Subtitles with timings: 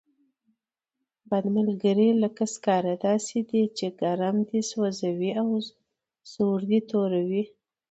[1.29, 5.47] بد ملګری لکه سکاره داسې دی، چې ګرم دې سوځوي او
[6.31, 7.43] سوړ دې توروي.